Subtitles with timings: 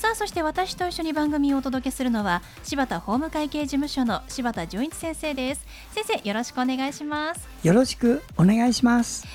[0.00, 5.66] さあそして私と一緒に番組をお届けするのは柴田法務会計事務所の柴田純一先生です。
[5.92, 7.46] 先生よろしくお願いします。
[7.62, 9.26] よろしくお願いします。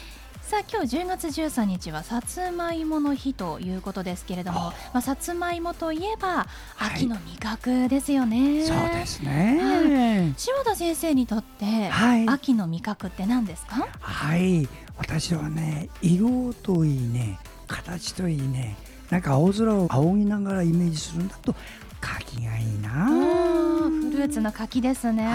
[0.42, 6.48] さあ今日10月13日はさつまいもの日ということですけれども、まあ、さつまいもといえば
[6.80, 13.88] 秋の味覚ですよね、はい、そうですね、はい、柴田先生にとって、はい、秋の味覚って何ですか？
[14.00, 14.68] はい。
[14.98, 17.38] 私はね色といいね
[17.68, 18.76] 形といいね
[19.10, 21.56] なんか青空を仰ぎながらイメージするんだと
[22.02, 23.08] 柿がいいな。
[23.08, 25.28] フルーツの柿ですね。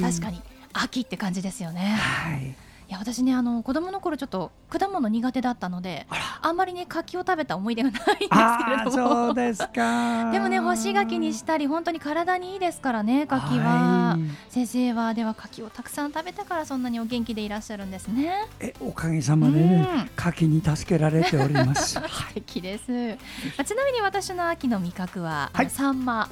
[0.00, 0.42] 確かに。
[0.72, 1.96] 秋って感じですよね。
[1.98, 2.65] はいい
[2.96, 6.06] や私ねあの子供の頃ちょっと果物苦手だったので
[6.42, 8.90] あんまりね柿を食べた思い出がないんですけれども。
[8.90, 10.30] そうですか。
[10.32, 18.46] でもね干し柿にしたり本当に体にいいですからね柿は、先生はでは柿をたくさん食べたからそんなにお元気でいらっしゃるんですね。
[18.60, 21.94] えおかげさまでね、うん、柿に助けられております。
[22.06, 23.16] 素敵です、ま
[23.58, 26.28] あ、ちなみに私の秋の味覚は、はい、サンマ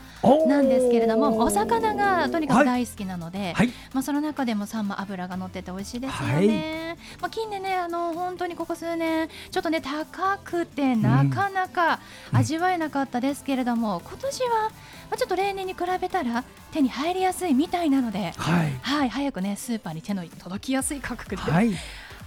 [0.46, 12.00] なんですけれどもお魚がとにかく大好きなので、はい、まあその中でもサンマ油が乗ってて美味しいですよね、ね、まあ、近年ねあの本当にここ数年ちょっとね高くてなかなか
[12.33, 14.70] 味わえなかったですけれども、うん、今年は、ま
[15.12, 21.72] あ、ちょっと例年に比べたら手に入りやすいみたいなので、はい、はい、早くねスーパーに手の届きやすい価格で、はい、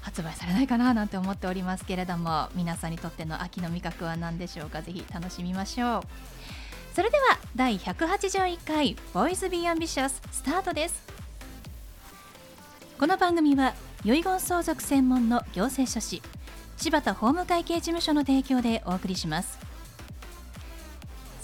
[0.02, 4.82] 発売されないかななんて思っておりますけれども皆さんにとっての秋の味覚は何でしょうか？
[4.82, 6.02] ぜひ楽しみましょう。
[6.94, 11.06] それでは第181回「Boys Be Ambitious」スタートです。
[12.98, 13.76] この番組は
[14.14, 16.22] 遺言相続専門の行政書士
[16.78, 19.60] 柴田法務会計事務所の提供でお送りします。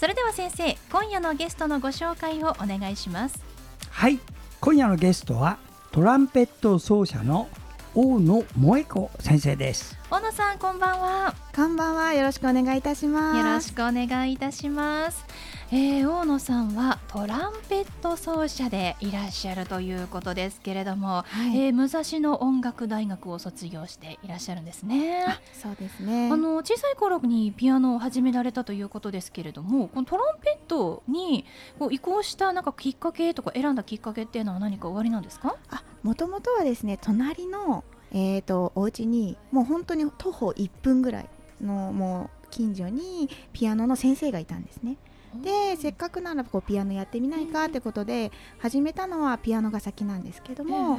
[0.00, 3.42] それでは先生今夜のゲストのご紹介をお願いします。
[3.90, 4.18] はい
[4.60, 5.58] 今夜のゲストは
[5.92, 7.48] トランペット奏者の
[7.94, 9.98] 大野萌子先生です。
[10.10, 11.34] 大野さんこんばんは。
[11.54, 13.38] こんばんはよろしくお願いいたします。
[13.38, 15.24] よろしくお願いいたします
[15.76, 25.26] えー、大野さんはトランペット奏者でいらっしゃるということですけれども、はい、えー、武蔵野音楽大学を卒業していらっしゃるんですね。
[25.52, 31.44] そうですねあの小さい頃にピアノを始められたということですけれどもこのトランペットに
[31.80, 35.56] こう移行したなんかきっかけとか選んだきっかけっていうのは何か終わりなんですか？
[36.04, 37.82] もともとはですね隣の
[38.12, 41.28] えーと、お家にもう本当に徒歩1分ぐらい
[41.60, 44.98] のもう近所にピアノの先生がいたんですね。
[45.42, 50.98] でせっかくならこうピアノやってみないかってことで始めたのはピアノが先なんですけども、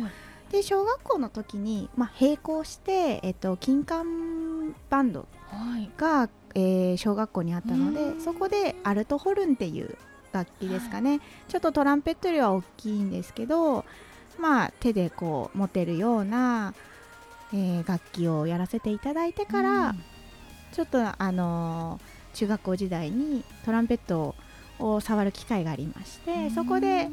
[0.52, 5.28] で小学校の時に、まあ、並行して、えっと、金管バンド
[5.98, 9.98] が、はい、えー、小学校にあったのでそこでアルトホルンっていう
[10.32, 13.86] 楽器ですかね、はい、ちょっとトランペットよりは大きいんですけど、
[14.38, 16.74] まあ、手でこう持てるような
[17.54, 20.04] えー、楽器をやらせていただいてから、うん、
[20.74, 24.36] ちょっとあのー、中学校時代にトランペット
[24.80, 27.10] を触る機会がありまして、うん、そこで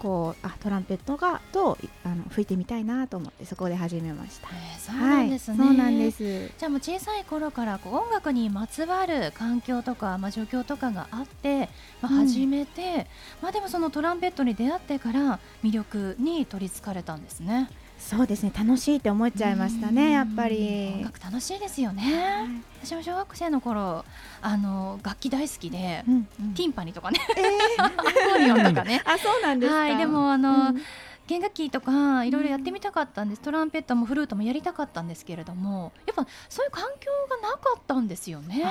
[0.00, 4.48] こうあトランペットがとあの吹いてみたいなと思ってそこで始めました。
[4.48, 11.68] えー、そうなんですね、はい、そうなんですじゃあもう小さい頃からこう音楽にまつわる環境とか、まあ、状況とかがあって、
[12.00, 13.06] まあ、始めて、うん、
[13.42, 17.68] まあでもそのトランペットに出会ってから魅力に取りつかれたんですね。
[18.00, 20.92] そうですね楽しいって思っちゃいましたねやっぱり。
[20.96, 24.04] 音楽楽しいですよね、はい、私も小学生の頃
[24.40, 29.02] あの楽器大好きで、うんうん、ティンパニとかね、えー、アコーディオンとかね。
[29.06, 30.82] あそうなんですはい、でもあの、うん。
[31.26, 38.64] 弦楽器とかいろいろやってみたかったんです、トランペットもフルートもやりたかったんですけれどもやっぱそういう環境がなかったんですよね。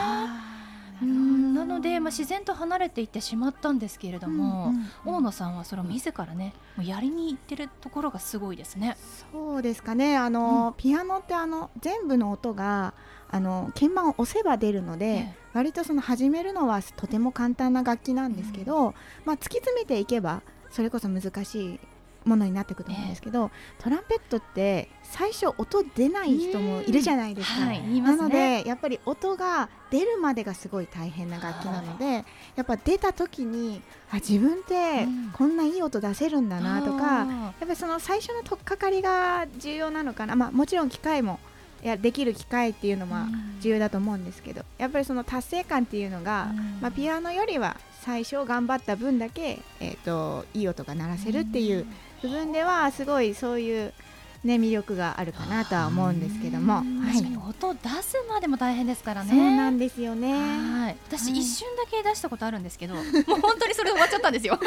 [1.01, 1.54] うん。
[1.54, 8.98] なので、まあ、自然と離れていってしまったんですけれども、うんうんうん、大野さんはそれを自らねもうやりにいってるところがすごいですね。
[9.31, 10.18] そうですかね。
[10.18, 12.94] あの、うん、ピアノってあの全部の音が
[13.31, 18.94] あの鍵盤を押せば出るので、ええ、割とその始めるのはとても簡単な楽器なんですけど、うん、
[19.25, 20.42] まあ、突き詰めていけば
[20.72, 21.80] それこそ難しい
[22.25, 32.25] ものになってくると思うんですけど、トランペットって最初音出ない人もいるじゃないですか、はいね、なのでやっぱり音が出るまでがすごい大変な楽器なので、はい、
[32.56, 33.81] やっぱ出た時に
[34.12, 41.39] あ自分ってこんないい音出せるんだなとか、うん、やっぱりその最初の取っかかりが重要なのかな、まあ、もちろん機械も
[41.81, 43.15] やできる機会っていうのも
[43.62, 46.51] 重要だと思うんですけど、やっぱりその達成感っていうのが、
[46.81, 51.86] まあ、ピアノよりは最初頑張った分だけ、えーと、いい音が鳴らせるっていう
[52.21, 53.94] 部分ではすごいそういう
[54.42, 56.83] ね、魅力があるかなとは思うんですけども、は
[57.13, 59.31] い、音を出すまでも大変ですからね。
[59.31, 60.31] そうなんですよね。
[60.31, 63.04] はい、私、一瞬だけ出したことあるんですけど、もう
[63.42, 64.57] 本当にそれ終わっちゃったんですよ。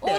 [0.00, 0.18] おそう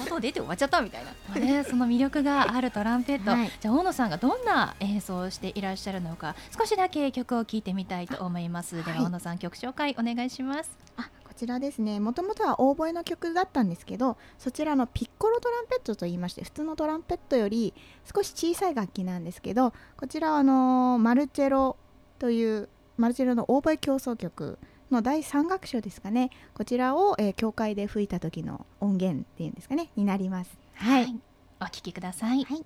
[0.00, 1.12] 音出て終わっちゃったみたいな。
[1.28, 8.84] まあね、その魅力があるトランペット、はい、じゃあ大野さんがどんな演奏をしていらっしゃるのか、少しだけ曲を聴いてみたいと思います。
[8.84, 10.70] では大野さん曲紹介お願いします。
[10.96, 11.08] あ
[11.38, 12.00] ちらですね。
[12.00, 17.72] もともとはオーボエの曲だったんですけどそちらのピッコロトランペットといいまして普通のトランペットより
[18.12, 21.76] 少し小さい楽器なんですけどこちらはあのー、マルチェロ
[22.18, 24.58] というマルチェロのオーボエ競争曲
[24.90, 26.30] の第3楽章ですかね。
[26.54, 29.90] こちらを、えー、教会で吹いた時の音源っていうんですかね。
[29.96, 30.58] になります。
[30.74, 31.20] はい、はい、
[31.60, 32.64] お聴きください、はい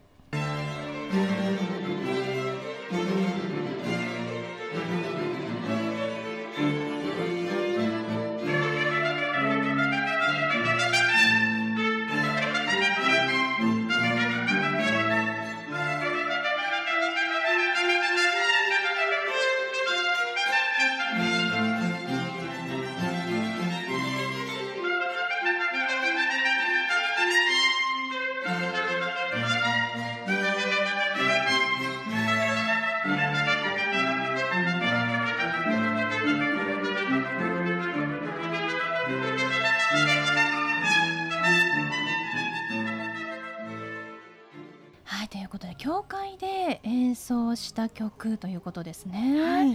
[48.02, 49.43] 曲ということですね。
[49.43, 49.70] はい、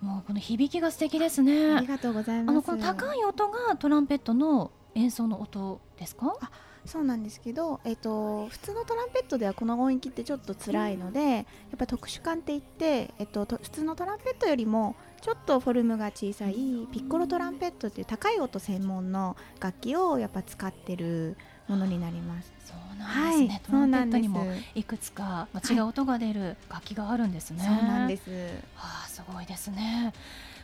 [0.00, 1.74] もうこの響きが素敵ですね。
[1.74, 2.50] ありがとうございます。
[2.50, 6.36] あのこの高い音がトランペットの演奏の音ですか？
[6.40, 6.50] あ
[6.84, 11.44] そうなんですけど、えーと、普通のトランペットではこの音域ってちょっと辛いので、うん、やっ
[11.78, 16.58] ぱ特殊感って言って、えーと、普通のトランペットよりもちょっとフォルムが小さいピ
[16.98, 21.36] ッコロトランペットっていう高い音専門の楽器をやっぱ使ってる
[21.72, 22.52] ものになります。
[22.66, 23.48] そうなんですね。
[23.48, 27.64] はい、トランペットにもいくつか、まあ、違う音が出る楽器があるんですね。
[27.66, 28.30] はい、そうなんです。
[28.74, 30.12] はあ、すごいですね。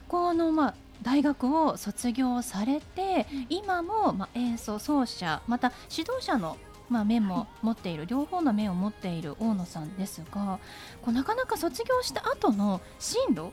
[0.07, 6.57] このまあ大学を卒業されて、今もまあ演奏奏者また指導者の
[6.89, 10.59] まあ、面も持っている、はい、両方の面を持っている大野さんですが
[11.03, 13.51] こうなかなか卒業した後の進路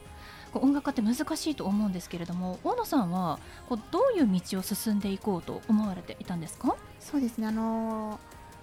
[0.58, 3.38] 音楽家って難しいと思うんですけれども大野さんは
[3.68, 6.76] こうどういう道を進んでいこうと思われていたんですか？
[7.00, 7.46] そうですね。
[7.46, 8.18] あの、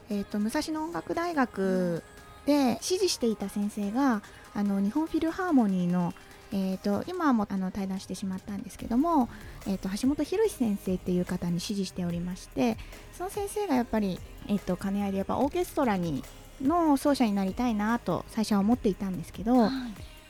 [0.10, 2.04] えーと、武蔵野音楽大学
[2.46, 4.22] で指示していた先生が
[4.54, 6.14] あの日本フィルハーモニーの
[6.56, 9.28] えーと、今もあの対談してしまったんですけども、
[9.66, 12.78] えーと、橋本博先生っていう方に指示しておりまして
[13.18, 16.24] その先生がやっぱり、えーと、兼ね合いでやっぱオーケストラに
[16.62, 19.72] の奏者になりたいなと最初は思っていたんですけど、はい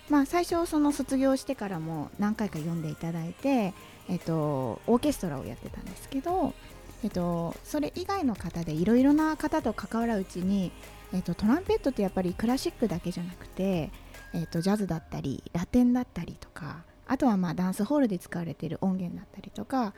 [0.09, 3.73] まあ、最初その卒業してからも何回か読んでいただいて、
[4.09, 6.53] えっと、オーケストラをやってたんですけど、
[7.03, 10.71] えっと、それ以外の方でいろいろな方と関わるうちに、
[11.13, 13.91] えっと、トランペットってやっぱりクラシックだけじゃなくて、
[14.33, 19.93] えっと、ジャズだったりラテンだったりとかあとはまあダンスホールで使われている音源だったりとか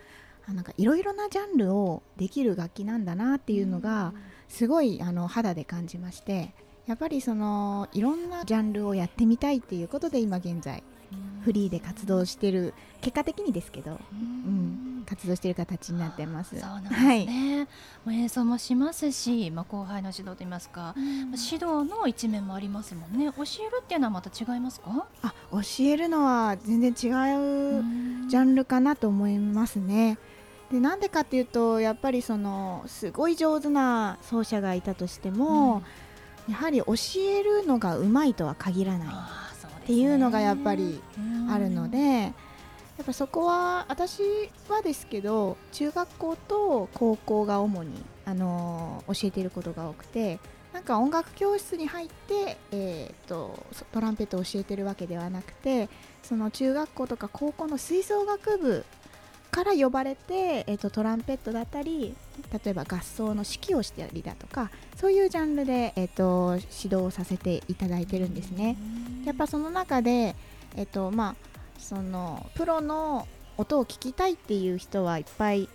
[0.48, 4.14] なんかいろいろなジャンルをできる楽器なんだなっていうのが
[4.48, 6.54] すごいあの肌で感じまして
[6.88, 10.84] やっぱりそのいろんなジャンルをやってみたいっていうことで今現在
[11.44, 16.60] フリーで活動してる結果的にですけど、うん、活動している形になってます。
[16.60, 17.68] そうなんですね。
[18.06, 23.32] はい、演奏もしますし、まあ後輩の指導といいますか、うん、指導の一面もありますもんね。
[23.38, 25.08] 教えるっていうのはまた違いますか？
[25.22, 26.96] あ、教えるのは全然違う
[28.28, 30.18] ジャンルかなと思いますね。
[30.72, 35.76] でなんでかっていうとやっぱりそのすごい上手な奏者がいたとしても。
[35.76, 35.84] うん
[36.48, 41.02] やはり教えるのがうまいとは限らないっていうのがやっぱり
[41.50, 41.98] あるので
[42.98, 44.22] やっぱそこは私
[44.70, 50.40] はですけど中学校と高校が主に、あのー、教えていることが多くて
[50.74, 55.90] なんか音楽教室に入って、えーと、トランペットを教えてるわけではなくて
[56.24, 58.86] その中学校とか高校の吹奏楽部
[59.52, 62.16] から呼ばれて、えーと、トランペットだったり
[62.52, 68.78] 例えば合奏の指揮をしたりだとかそういうジャンルで、えーと、指導をさせていただいてるんですね。
[69.26, 70.36] やっぱその中で、
[70.76, 71.36] えーとまあ、
[71.80, 73.28] そのプロの
[73.58, 75.70] 音を聞きたいっていう人はいっぱいい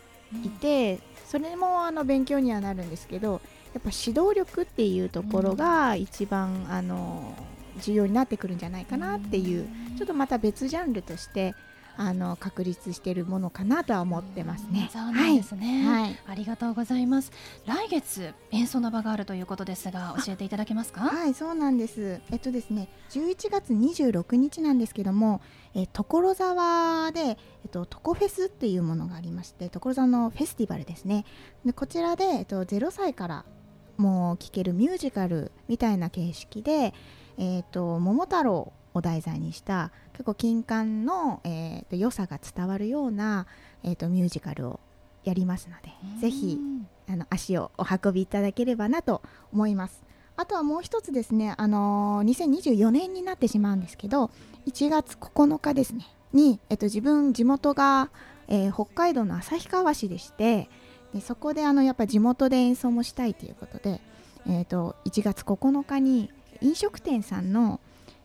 [0.61, 3.41] て、それもあの勉強にはなるんですけど
[3.73, 7.35] やっぱ指導力っていうところが一番、あの
[7.81, 11.55] 重要になってくるんじゃないかなっていうちょっとまた別ジャンルとして
[12.03, 14.89] あの確立しているものかなとは思ってますね。
[14.91, 17.31] そうなんですね、はい、ありがとうございます。
[17.67, 21.03] 来月演奏の場があるということですが、教えていただけますか？
[21.03, 22.23] はい、そうなんです。
[22.31, 25.43] えっとですね、11月26日なんですけども、
[25.75, 27.37] え所沢でえっ
[27.71, 31.27] とトコフェスっていうものがありまして、所沢のフェスティバルですね。
[31.67, 33.45] でこちらでえっと0歳から
[33.99, 36.95] もう聴けるミュージカルみたいな形式で、
[37.37, 43.47] えっと桃太郎を題材にした結構金管の、えーと、良さが伝わるような、
[43.85, 44.81] えーと、ミュージカルを
[45.25, 46.59] やりますのでぜひ
[47.09, 50.03] あの足をお運びいただければなと思います。
[50.37, 54.31] あとはもう一つですね、あのー、2024年になってしまうんですけど
[54.67, 58.09] 1月9日ですねに、えっと、自分地元が、
[58.49, 60.71] えー、北海道の旭川市でして
[61.13, 64.01] でそこであのやっぱ地元で演奏もしたいということで、
[64.47, 66.31] えーと1月9日に
[66.63, 67.81] 飲食店さんの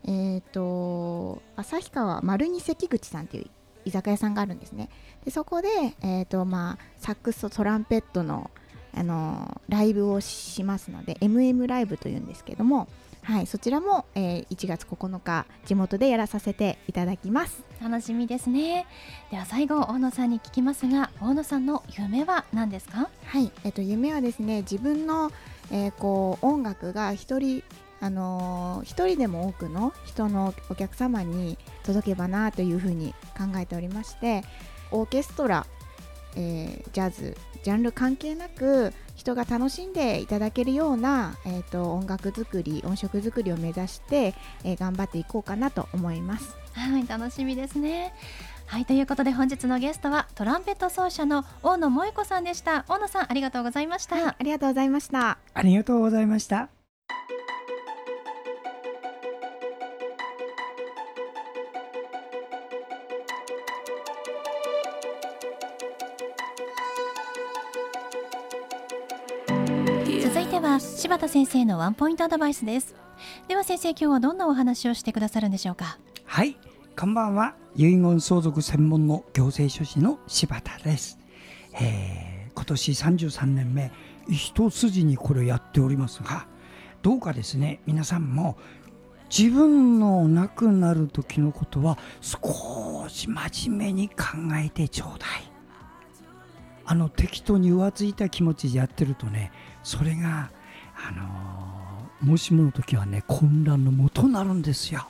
[0.07, 3.47] えーと、旭川丸二関口さんという
[3.85, 4.89] 居酒屋さんがあるんですね。
[5.23, 5.67] でそこで、
[6.01, 8.51] えーとまあ、サックスとトランペットの、
[8.93, 12.87] あのー、ライブをしますので MM ライブというんですけども、
[13.23, 17.63] はい、そちらも、えー、1月9日地元でやらさせていただきます。
[17.81, 18.85] 楽しみですね。
[19.31, 23.09] では最後大野さんに聞きますが大野さんの夢は何ですか？
[23.25, 25.31] はい、えーと、夢はですね自分の、
[25.71, 27.63] えー、こう音楽が一人
[28.01, 34.43] あのー、一人でも多くの人のお客様に届けばなというふうに考えておりまして
[34.91, 35.65] オーケストラ、
[36.35, 46.55] えー、ジャズジャンル関係なく人が楽しんでいただけるような、えーと、音楽作り音色作りを目指して、えー、頑張っていこうかなと思います。
[46.73, 48.13] はい楽しみですね。
[48.67, 52.85] はいということで本日のゲストはトランペット奏者の大野萌子さんでした。
[52.87, 55.37] 大野さんありがとうございました、はい、ありがとうございました。
[55.53, 56.74] ありがとうございました
[71.05, 72.95] 柴田先生のワンポイントアドバイスです。
[73.47, 75.99] では先生今日はどんなお話をしてくださるんでしょうか？
[76.25, 76.57] はい。
[76.99, 77.53] こんばんは。
[77.75, 81.19] 遺言相続専門の行政書士の柴田です、
[81.79, 83.91] えー、今年33年目
[84.27, 86.47] 一筋にこれをやっておりますが
[87.03, 87.81] どうかですね。
[87.85, 88.57] 皆さんも
[89.29, 94.15] 自分の亡くなる時のことは少し真面目に考
[94.55, 95.29] えてちょうだい。
[96.83, 99.51] あの適当に浮ついた気持ちでやってるとね
[99.83, 100.49] それが
[100.95, 105.05] あの、もしもの時はね混乱のもとになるんですよ。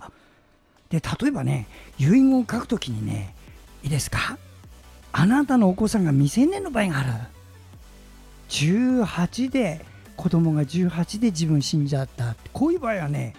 [0.90, 3.34] で例えばね遺言を書くときにね
[3.84, 4.38] いいですか？
[5.12, 7.10] あなたのお子さんが未成年の場合がある。
[8.50, 12.36] 18で子供が18で自分死んじゃった。
[12.54, 13.36] こういう場合はね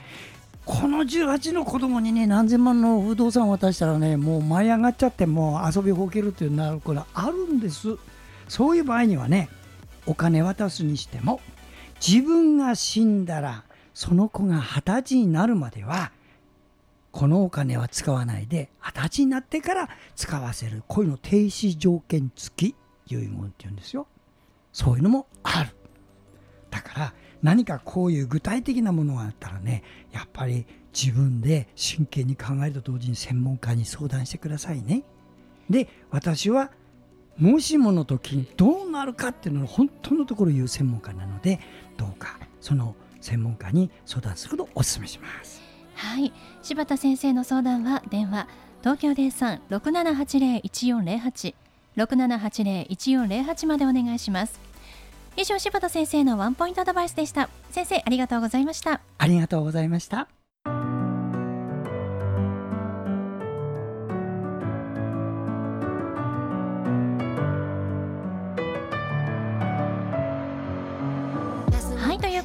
[0.65, 7.97] この18の子供にね何千万の不動産を渡したらねもう舞い上がっちゃってもう遊びほけるっていうなるこれあるんです。
[8.49, 9.49] そういう場合にはね
[10.07, 11.41] お金渡すにしても
[12.05, 16.13] 自分が死んだらその子が二十歳になるまでは
[17.11, 22.77] このお金は使わないで二十歳になってから使わせるこういうの停止条件付き
[23.07, 24.07] 遺言って言うんですよ。
[24.73, 25.71] そういうのもある。
[26.71, 35.03] だから何かこういう具体的なものがあったらねやっぱり自分で真剣に考えると同時に専門家に相談してくださいね。
[35.71, 36.71] で私は
[37.39, 41.61] もしもの時にどうなるかっていうのを本当のところ言う専門家なので
[41.97, 45.61] どうかその専門家に相談することをお勧めします。
[45.95, 46.33] はい。
[46.63, 48.47] 柴田先生の相談は電話
[48.81, 51.55] 東京零三六七八零一四零八。
[51.97, 54.61] 六七八零一四零八までお願いします。
[55.37, 57.49] 以上柴田先生のワンポイントアドバイスでした。
[57.71, 59.01] 先生ありがとうございました。
[59.19, 60.29] ありがとうございました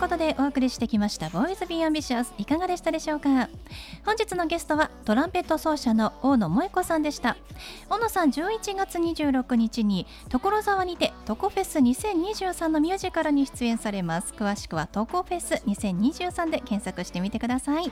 [0.02, 3.50] ことでお送りしてきました「ボーイズ・ビー・アンビシャス」いかがでしたでしょうか？
[4.04, 7.38] 本日のゲストはトランペット奏者の大野萌子さんでした。
[7.88, 14.34] 大野さん11月26日に所沢にてトコフェス2023のミュージカルに出演されます。
[14.36, 17.92] 詳しくはトコフェス2023で検索してみてください。